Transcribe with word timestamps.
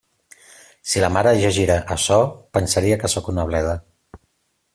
Si 0.93 1.03
la 1.03 1.11
mare 1.17 1.33
llegira 1.41 1.77
açò, 1.97 2.17
pensaria 2.59 2.99
que 3.05 3.13
sóc 3.17 3.31
una 3.35 3.47
bleda. 3.53 3.77